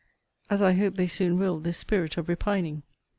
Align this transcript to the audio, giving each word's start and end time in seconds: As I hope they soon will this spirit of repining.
As 0.49 0.63
I 0.63 0.71
hope 0.73 0.95
they 0.95 1.05
soon 1.05 1.37
will 1.37 1.59
this 1.59 1.77
spirit 1.77 2.17
of 2.17 2.27
repining. 2.27 2.81